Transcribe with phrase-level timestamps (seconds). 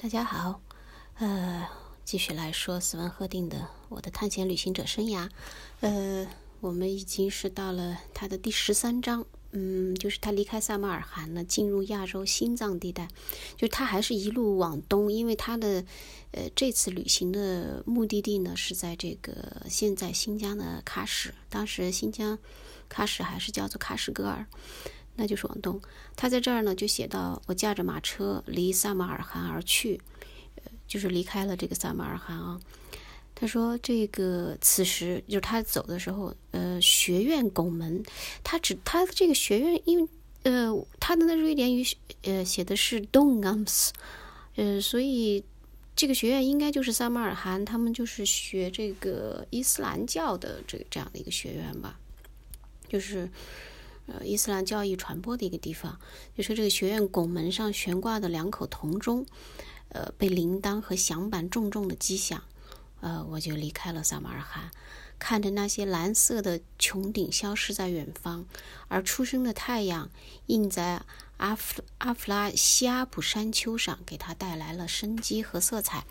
[0.00, 0.60] 大家好，
[1.18, 1.66] 呃，
[2.04, 5.26] 继续来说斯文赫定的《我的探险旅行者生涯》。
[5.80, 6.24] 呃，
[6.60, 13.08] 我们已经是到了他的第十三章，嗯，就是他离开萨马尔罕呢，进入亚洲心脏地带，
[13.56, 15.84] 就是他还是一路往东，因为他的
[16.30, 22.38] 呃这次旅行的目的地呢是在这个现在新疆的喀什，当时新疆
[22.88, 24.46] 喀什还是叫做喀什噶尔。
[25.20, 25.80] 那就是往东，
[26.14, 30.00] 他在这儿呢，就写到：我驾着马车离萨马尔罕而去，
[30.54, 32.60] 呃，就是离开了这个萨马尔罕啊。
[33.34, 38.00] 他说，这个此时就是他走的时候，呃，学院拱门，
[38.44, 40.08] 他指他这个学院，因为
[40.44, 41.84] 呃，他的那瑞典语
[42.22, 43.90] 呃写的是 Dongams，
[44.54, 45.42] 呃，所以
[45.96, 51.98] 这个学院应该就是萨马尔罕，他们就是学这个伊斯兰教的这这样的一个学院吧，
[52.88, 53.28] 就是。
[54.08, 56.00] 呃，伊斯兰教义传播的一个地方，
[56.34, 59.26] 就说这个学院拱门上悬挂的两口铜钟，
[59.90, 62.42] 呃，被铃铛和响板重重的击响，
[63.00, 64.70] 呃，我就离开了萨马尔罕，
[65.18, 68.46] 看着那些蓝色的穹顶消失在远方，
[68.88, 70.10] 而初升的太阳
[70.46, 71.02] 映在
[71.36, 76.06] 阿弗阿弗拉西阿普山丘上，给它带来了生机和色彩。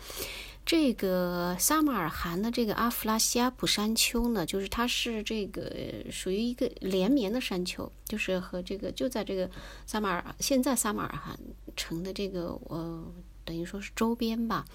[0.68, 5.74] 这个撒马尔罕的这个阿弗拉西亚普山丘呢，就是它是这个
[6.10, 9.50] 属于一个连绵的山丘，就是和这个就在这个
[9.86, 11.40] 撒马尔现在撒马尔罕
[11.74, 13.02] 城的这个呃
[13.46, 14.66] 等于说是周边吧，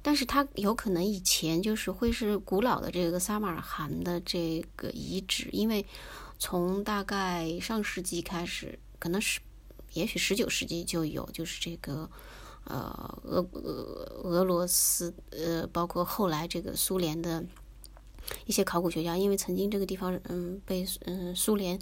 [0.00, 5.84] 但是它有可能以前就是会是古老的这个撒马尔罕的这个遗址，因为
[6.38, 9.40] 从大概上世纪开始，可能是
[9.92, 12.10] 也许十九世纪就有，就是这个。
[12.64, 17.44] 呃，俄俄俄罗斯，呃，包括后来这个苏联的
[18.46, 21.78] 一些考古学家，因为曾经这个地方，嗯，被嗯苏联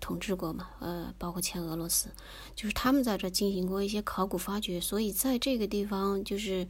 [0.00, 2.08] 统治过嘛，呃，包括前俄罗斯，
[2.54, 6.66] 就是他们在这进行过一些考古发掘，所以在这个地方，就是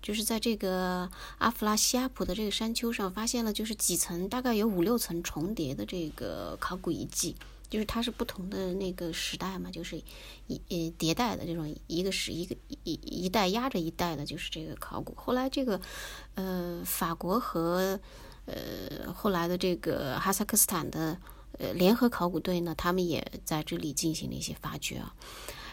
[0.00, 7.34] 就是在这个阿弗拉西亚普的这个山丘上，发现了就是几层，大概有五六层重叠的这个考古遗迹。
[7.70, 9.96] 就是它是不同的那个时代嘛，就是
[10.48, 15.14] 一呃迭代的这种一个是一个一一代压着一代的，就是这个考古。
[15.14, 15.80] 后来这个
[16.34, 17.98] 呃法国和
[18.46, 21.16] 呃后来的这个哈萨克斯坦的
[21.58, 25.14] 呃联合考古队呢，他们也在这里进行了一些发掘啊。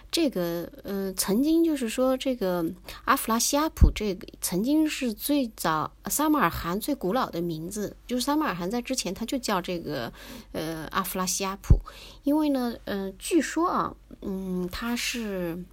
[0.09, 2.66] 这个，呃，曾经就是说，这个
[3.06, 10.12] 阿弗拉西亚普，这个曾经是最早撒马尔罕最古老的名字，就是撒马尔罕在之前它就叫这个，
[10.53, 11.79] 呃，阿弗拉西亚普，
[12.23, 15.63] 因为呢，呃，据说啊，嗯，他是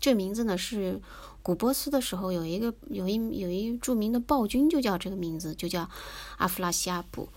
[0.00, 1.00] 这名字呢是
[1.42, 5.88] 古波斯的时候有一个有一有一著名的暴君就叫这个名字，就叫
[6.36, 7.28] 阿弗拉西亚普，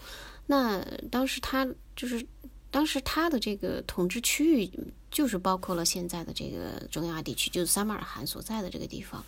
[0.45, 2.25] 那当时他就是。
[2.73, 4.71] 当时他的这个统治区域
[5.11, 9.23] 就是包括了现在的这个中亚地区，就是撒马尔罕所在的这个地方。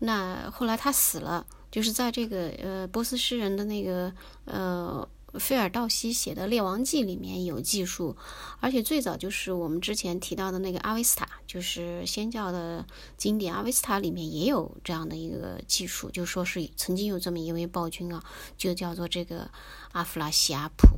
[0.00, 4.12] 那后来他死了，就是在这个呃波斯诗人的那个
[4.44, 8.16] 呃菲尔道西写的《列王记》里面有记述，
[8.60, 12.84] 而且最早就是我们之前提到的那个阿维斯塔，就是先教的
[13.16, 18.24] 经典阿维斯塔里面也有这样的一个记述，就说是曾经有这么一位暴君啊，
[18.56, 19.50] 就叫做这个
[19.92, 20.88] 阿弗拉西亚普。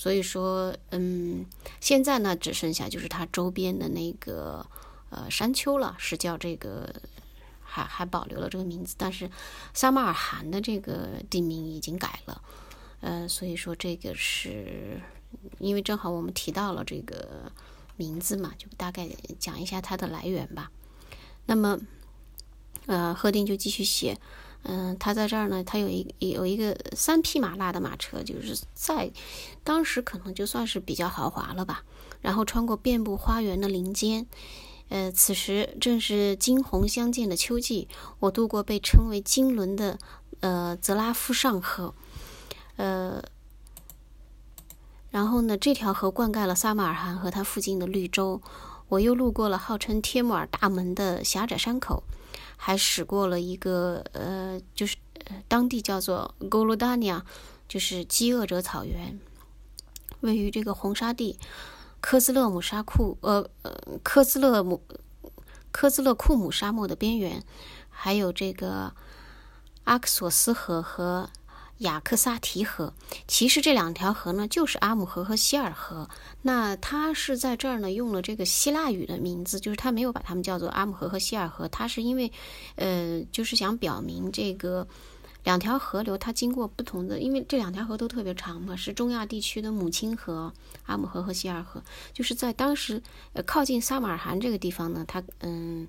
[0.00, 1.44] 所以说，嗯，
[1.78, 4.66] 现在呢，只剩下就是它周边的那个
[5.10, 6.90] 呃山丘了，是叫这个，
[7.60, 9.30] 还还保留了这个名字，但是
[9.74, 12.42] 撒马尔罕的这个地名已经改了，
[13.02, 14.98] 呃，所以说这个是
[15.58, 17.52] 因为正好我们提到了这个
[17.98, 19.06] 名字嘛，就大概
[19.38, 20.70] 讲一下它的来源吧。
[21.44, 21.78] 那么，
[22.86, 24.18] 呃，贺定就继续写。
[24.62, 29.10] 嗯，他在这儿呢，他有一有一个三匹马拉的马车，就是在
[29.64, 31.82] 当时可能就算是比较豪华了吧。
[32.20, 34.26] 然后穿过遍布花园的林间，
[34.90, 37.88] 呃，此时正是金红相间的秋季。
[38.18, 39.98] 我渡过被称为金轮的
[40.40, 41.94] 呃泽拉夫上河，
[42.76, 43.22] 呃，
[45.10, 48.42] 然后呢，这条河灌溉了撒马尔罕和它附近的绿洲。
[48.90, 52.04] 我又路过了号称帖木儿大门的狭窄山口。
[52.62, 54.94] 还驶过了一个呃，就是
[55.48, 57.22] 当地叫做 Golodania，
[57.66, 59.18] 就是饥饿者草原，
[60.20, 61.38] 位于这个红沙地
[62.02, 63.72] 科兹勒姆沙库呃呃
[64.02, 64.82] 科兹勒姆
[65.72, 67.42] 科兹勒库姆沙漠的边缘，
[67.88, 68.92] 还有这个
[69.84, 71.30] 阿克索斯河和。
[71.80, 72.92] 雅克萨提河，
[73.26, 76.08] 其实这两条河呢，就是阿姆河和希尔河。
[76.42, 81.66] 那它是在这儿呢，用了这个希腊语的名字，就是他没有把它们叫做阿姆河和希尔河。
[81.68, 82.30] 它是因为，
[82.76, 84.86] 呃，就是想表明这个
[85.42, 90.52] 两条河流它经过不同的，因为这两条河都特别长嘛，是中亚地区的母亲河，
[90.84, 91.82] 阿姆河和希尔河。
[92.12, 93.02] 就是在当时，
[93.32, 95.88] 呃，靠近撒马尔罕这个地方呢，它，嗯。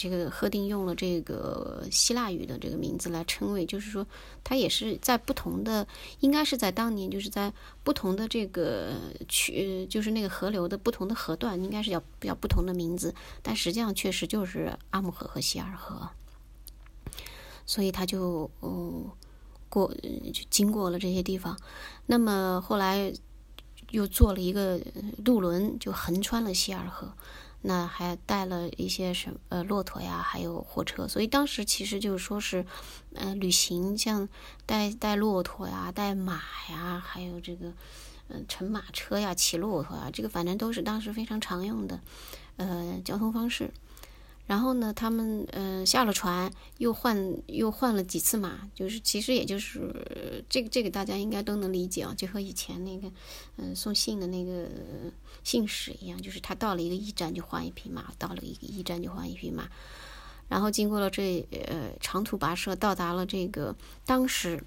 [0.00, 4.06] 这个赫定用了这个希腊语的这个名字来称谓，就是说
[4.42, 5.86] 他也是在不同的，
[6.20, 7.52] 应该是在当年就是在
[7.84, 8.94] 不同的这个
[9.28, 16.08] 区，就是那个河流的不同的河段，应该是叫叫不同的名字，但实际上确实就是阿姆河和希尔河，
[17.66, 19.04] 所以他就嗯
[19.68, 19.92] 过
[20.32, 21.54] 就经过了这些地方，
[22.06, 23.12] 那么后来
[23.90, 24.80] 又做了一个
[25.22, 27.12] 渡轮，就横穿了希尔河。
[27.62, 32.64] 那还带了一些什呃骆驼呀，还有火车，所以当时其实就是说是，
[33.14, 34.28] 呃，旅行像
[34.64, 36.40] 带带骆驼呀、带马
[36.70, 37.72] 呀，还有这个
[38.28, 42.00] 嗯乘马车呀、骑骆驼啊，这个反正都是当时非常常用的
[42.56, 43.70] 呃交通方式。
[44.50, 53.08] 然后呢，他们呃下了船，又换又换了几次马，就是其实也就是这个这个大家应该都能理解啊，就和以前那个
[53.58, 54.68] 嗯送信的那个
[55.44, 59.68] 信使一样，就是他到了一个驿站就换一匹马，到了一个驿站就换一匹马，
[60.48, 64.64] 然后经过了这呃长途跋涉，到达了这个当时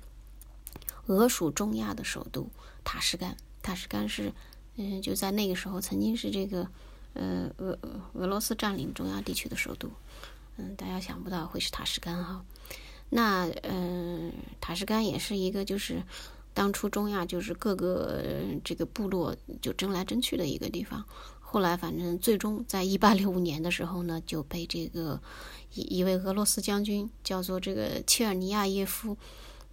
[1.08, 2.48] 俄属中亚的首都
[2.86, 4.32] 塔什干，塔什干是
[4.78, 6.70] 嗯就在那个时候曾经是这个。
[7.14, 7.78] 呃，俄
[8.14, 9.90] 俄罗斯占领中亚地区的首都，
[10.58, 12.44] 嗯，大家想不到会是塔什干哈。
[13.10, 16.02] 那嗯，塔什干也是一个就是
[16.54, 21.04] 当初中亚就是各个这个部落就争来争去的一个地方。
[21.40, 25.22] 后来反正最终在一八六五年的时候呢，就被这个
[25.76, 29.16] 一一位俄罗斯将军叫做这个切尔尼亚耶夫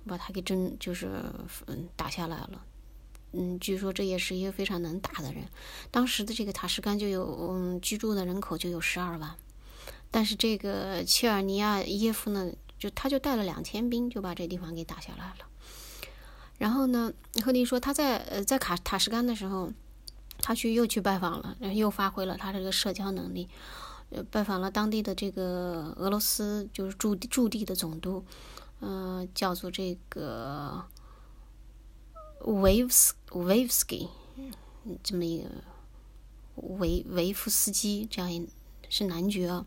[0.06, 1.08] 把他给争就是
[1.66, 2.62] 嗯打下来了。
[3.32, 5.44] 嗯，据说这也是一个非常能打的人。
[5.91, 9.37] 当时的这个塔什干就有，嗯，居住的人口就有十二万。
[10.11, 15.47] 但是这个切尔尼亚耶夫呢，就他就带了两千兵，就把这地方给打下来了。
[16.59, 17.12] 然后呢，
[17.44, 19.73] 赫定说他在呃在卡塔什干的时候，
[20.38, 23.49] 他去又去拜访了，又发挥了他这个社交能力，
[24.11, 28.25] 呃，拜访了当地的这个俄罗斯就是驻驻地的总督，
[28.81, 30.85] 嗯，叫做这个。
[32.50, 34.08] 维夫斯维夫斯基，
[35.02, 35.49] 这么一个
[36.56, 38.49] 维维夫斯基，这样一
[38.88, 39.64] 是男爵，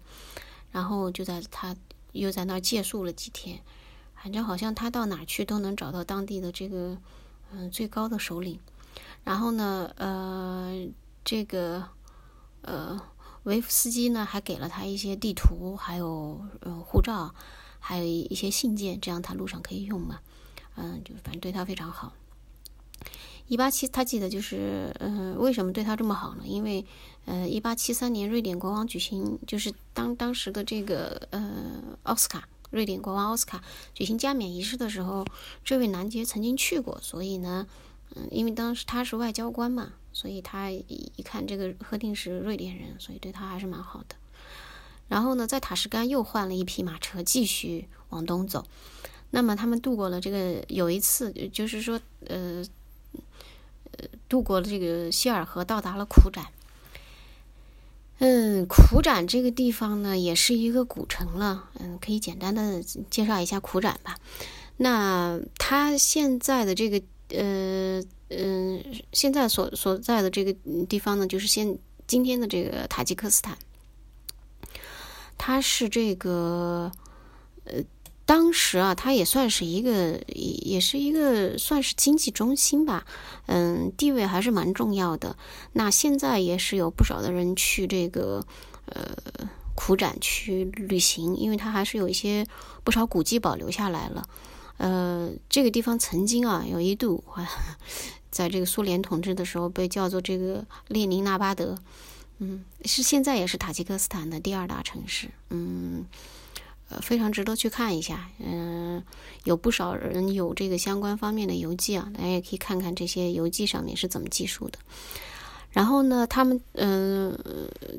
[0.71, 1.75] 然后就在他
[2.11, 3.61] 又在那儿借宿了几天，
[4.15, 6.97] 反正好像他到哪去都能找到当地的这个
[7.51, 8.59] 嗯最高的首领，
[9.23, 10.85] 然后呢呃
[11.23, 11.87] 这个
[12.61, 12.99] 呃
[13.43, 17.33] 维夫斯基呢还给了他一些地图，还有呃护照，
[17.79, 20.19] 还有一些信件，这样他路上可以用嘛，
[20.75, 22.13] 嗯就反正对他非常好。
[23.47, 26.43] 一八七，他记得就是，嗯，为什么对他这么好呢？
[26.45, 26.85] 因为，
[27.25, 33.61] 呃，一八七三年瑞典国王举行，就是当当时的这个，呃，奥斯卡，瑞典国王奥斯卡
[33.93, 35.25] 举行加冕仪式的时候，
[35.65, 37.67] 这位男爵曾经去过，所以呢，
[38.15, 44.15] 嗯，因为当时他是外交官嘛，所以他一看这个赫定是瑞典人，所以对他还是蛮好的。
[45.09, 48.65] 然后呢，在塔什干又换了一匹马车，继续往东走。
[49.31, 52.63] 那么他们度过了这个有一次，就是说，呃。
[54.33, 56.47] 渡过了这个希尔河，到达了苦展。
[58.17, 61.69] 嗯，苦展这个地方呢，也是一个古城了。
[61.77, 64.17] 嗯，可以简单的介绍一下苦展吧。
[64.77, 66.99] 那它现在的这个，
[67.29, 70.51] 呃，嗯，现在所所在的这个
[70.89, 71.77] 地方呢，就是现
[72.07, 73.55] 今天的这个塔吉克斯坦。
[75.37, 76.91] 它是这个，
[77.65, 77.83] 呃。
[78.25, 83.05] 当时啊，它也算是一个，也是一个算是经济中心吧，
[83.47, 85.35] 嗯，地位还是蛮重要的。
[85.73, 88.45] 那现在也是有不少的人去这个
[88.85, 89.13] 呃
[89.75, 92.47] 苦展去旅行，因为它还是有一些
[92.85, 94.25] 不少古迹保留下来了。
[94.77, 97.45] 呃，这个地方曾经啊有一度啊，
[98.31, 101.77] 在这个苏联统治的时候被叫做这个列宁纳巴德，
[102.37, 106.05] 嗯，是现在也是塔吉克斯坦的第二大城市，嗯。
[106.89, 109.03] 呃非常值得去看一下，嗯，
[109.43, 114.79] 有不少人有这个相关方面的游记啊，大家也可以看看这些游记上面是怎么记述的。
[115.71, 117.35] 然后呢，他们嗯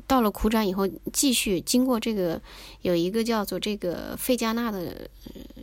[0.07, 2.41] 到了苦展以后，继续经过这个
[2.81, 5.09] 有一个叫做这个费加纳的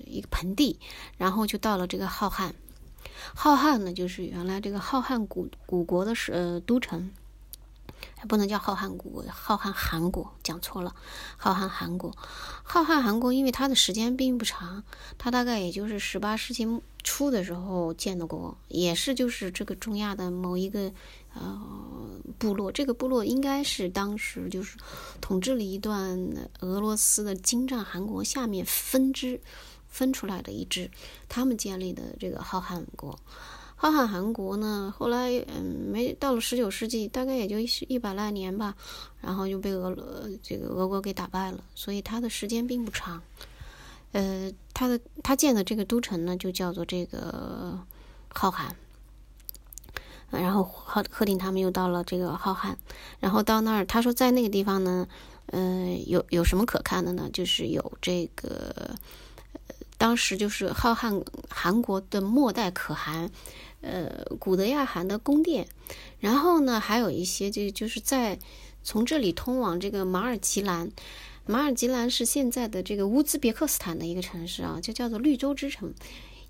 [0.04, 0.78] 一个盆地，
[1.16, 2.50] 然后就到了这个浩瀚。
[3.34, 7.10] 浩瀚呢，就是原来这个浩瀚古古国的是呃都城。
[8.28, 10.94] 不能叫浩瀚国，浩瀚韩国讲错了，
[11.36, 12.16] 浩瀚韩国，
[12.62, 14.84] 浩瀚韩国，因为它的时间并不长，
[15.18, 16.66] 它大概也就是十八世纪
[17.02, 20.92] 初的时候建的国，也是就是这个中亚的某一个
[21.34, 21.60] 呃
[22.38, 24.78] 部落，这个部落应该是当时就是
[25.20, 26.18] 统治了一段
[26.60, 29.40] 俄罗斯的金帐汗国下面分支
[29.88, 30.90] 分出来的一支，
[31.28, 33.18] 他们建立的这个浩瀚国。
[33.82, 38.76] 浩瀚韩国呢，后来嗯没到了十九世纪，大概也就一百来年吧，
[39.20, 40.04] 然后就被俄罗
[40.40, 43.20] 这个俄国给打败了，所以它的时间并不长。
[44.12, 47.76] 呃，他的他建的这个都城呢，就叫做这个
[48.32, 48.70] 浩瀚。
[50.30, 52.76] 然后赫赫定他们又到了这个浩瀚，
[53.18, 55.08] 然后到那儿，他说在那个地方呢，
[55.46, 57.28] 呃，有有什么可看的呢？
[57.32, 58.94] 就是有这个，
[60.02, 63.30] 当时就是浩瀚韩国的末代可汗，
[63.82, 65.68] 呃，古德亚汗的宫殿，
[66.18, 68.40] 然后呢，还有一些就就是在
[68.82, 70.90] 从这里通往这个马尔吉兰。
[71.46, 75.94] 马尔吉兰是现在的这个乌兹别克斯坦的一个城市啊，就叫做绿洲之城。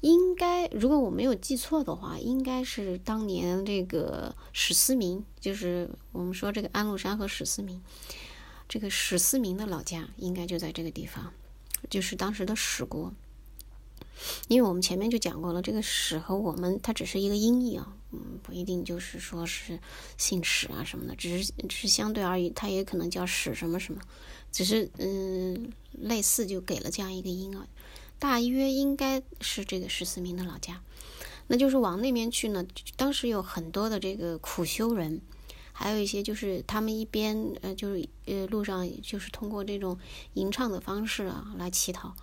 [0.01, 7.83] 应该，如果我没有记错的话，应该是当年这个史思明，就是我们说这个安禄山和史思明，
[8.67, 11.35] 这个史思明的老家应该就在这个地方，
[11.91, 13.13] 就是当时的史国。
[14.49, 19.79] 因为我们前面就讲过了，这个史和我们它只是一个音译啊，嗯，不一定就是说是
[20.17, 24.01] 姓史啊什么的，只是只是相对而已，它也可能叫史什么什么。
[24.51, 27.67] 只是嗯，类似就给了这样一个音啊，
[28.19, 30.83] 大约应该是这个十四名的老家，
[31.47, 32.65] 那就是往那边去呢。
[32.97, 35.23] 当时有很多的这个苦修人，
[35.73, 39.99] 还有一些就是他们一边呃，就是呃路上就是通过这种
[40.35, 42.15] 吟唱的方式啊来乞讨，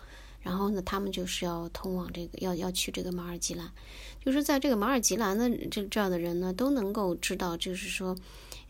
[0.49, 3.71] 然后呢，他们就是要通往这个要要去这个马尔吉兰，
[4.25, 8.15] 就是在这个马尔吉兰的这这样的人呢，都能够知道，就是说。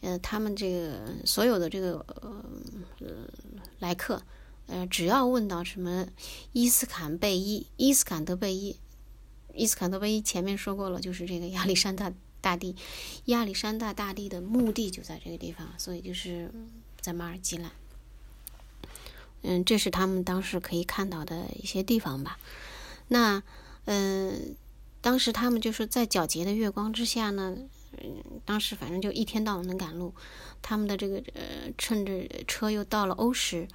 [0.02, 2.06] 呃，他们这个所有的这个
[3.02, 3.12] 呃
[3.80, 4.24] 来客，
[4.68, 6.08] 呃，只要问到什么
[6.54, 8.78] 伊斯坎贝伊、伊斯坎德贝伊、
[9.54, 12.78] 伊斯坎德贝伊，前面说过了，就是这个亚历山大大帝，
[13.26, 16.50] 亚历山大大帝的墓地就在这个地方，所以就是
[17.02, 17.70] 在马尔基兰。
[19.42, 22.38] 嗯，这是他们当时可以看到的一些地方吧。
[23.08, 23.42] 那
[23.86, 24.56] 嗯，
[25.02, 27.58] 当时他们就是在皎洁的月光之下呢。
[28.02, 30.14] 嗯，当时反正就一天到晚能赶路，
[30.62, 33.68] 他们的这个呃，趁着车又到了欧什，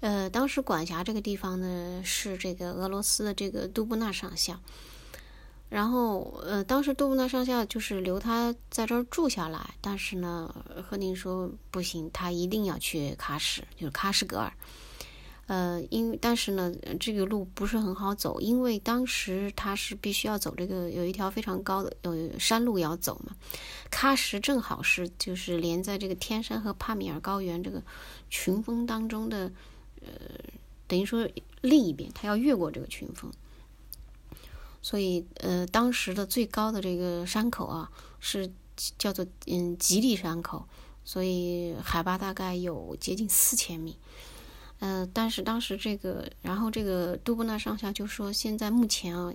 [0.00, 4.58] 呃，当时管辖这个地方呢是这个俄罗斯的这个杜布纳上校，
[5.68, 10.52] 然后呃，当时杜布纳上校就是留他在这儿住下来，但是呢，
[10.88, 14.50] 赫宁说不行，他一定要去喀什，就是喀什格尔。
[15.48, 23.34] 呃，因但是呢，这个路不是很好走，因为当时他是必须要走这个有一条非常高的有山路要走嘛。
[23.90, 27.82] 喀什正好是就是连在这个天山和帕米尔高原这个
[28.28, 29.50] 群峰当中的，
[30.02, 30.10] 呃，
[30.86, 31.26] 等于说
[31.62, 33.32] 另一边，他要越过这个群峰，
[34.82, 37.90] 所以呃，当时的最高的这个山口啊
[38.20, 38.52] 是
[38.98, 40.68] 叫做嗯吉利山口，
[41.06, 43.96] 所以海拔大概有接近四千米。
[44.80, 49.32] 呃，但是当时这个，然后这个杜布纳上校就说，现在目前啊，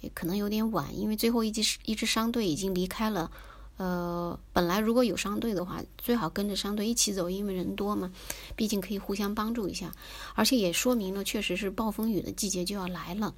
[0.00, 3.30] 也可能有点晚，因为最后一支一支商队已经离开了。
[3.76, 8.10] 呃，本来如果有商队的话，最好跟着商队一起走，因为人多嘛，
[8.56, 9.92] 毕竟可以互相帮助一下，
[10.34, 13.32] 而且也说明了确实是暴风雨的季节就要来了。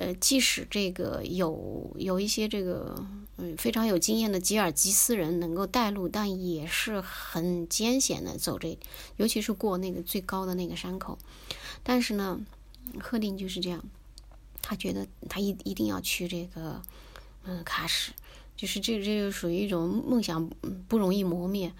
[0.00, 3.04] 呃，即使这个有有一些这个
[3.36, 8.78] 嗯非常有经验的吉尔吉斯人能够带路，但也是很艰险的走这，
[9.18, 11.18] 尤其是过那个最高的那个山口。
[11.82, 12.40] 但是呢，
[12.98, 13.84] 赫定就是这样，
[14.62, 16.80] 他觉得他一一定要去这个
[17.44, 18.12] 嗯喀什，
[18.56, 20.48] 就是这这就属于一种梦想
[20.88, 21.70] 不容易磨灭。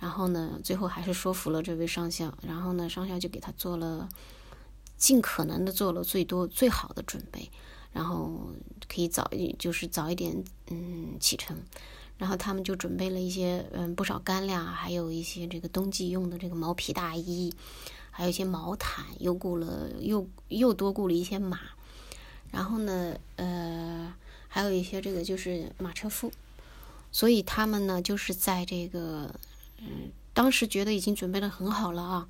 [0.00, 4.08] 然后呢，最后还是说服了这位上校，然后呢，上校就给他做了。
[4.98, 7.48] 尽可能的做了最多最好的准备，
[7.92, 8.50] 然后
[8.88, 11.56] 可以早一就是早一点嗯启程，
[12.18, 17.54] 然后他们就准备了一些嗯不少干粮，还有一些这个冬季用的这个毛皮大衣，
[18.10, 21.60] 还有一些毛毯，又雇了又又多雇了一些马，
[22.50, 24.12] 然后呢呃
[24.48, 26.32] 还有一些这个就是马车夫，
[27.12, 29.32] 所以他们呢就是在这个
[29.78, 32.28] 嗯当时觉得已经准备的很好了啊。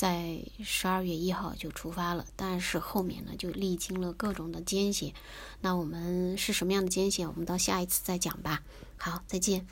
[0.00, 5.12] 在十二月一号就出发了，但是后面呢就历经了各种的艰险。
[5.60, 7.28] 那我们是什么样的艰险？
[7.28, 8.62] 我们到下一次再讲吧。
[8.96, 9.66] 好，再见。